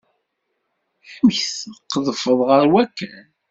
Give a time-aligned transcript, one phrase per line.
[1.15, 3.25] Amek tqedfeḍ ɣer wakken?